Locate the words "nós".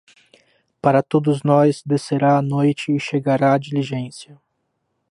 1.43-1.83